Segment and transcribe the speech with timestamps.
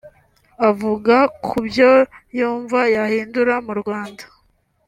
[0.69, 1.15] Avuga
[1.45, 1.91] ku byo
[2.37, 4.23] yumva yahindura mu Rwanda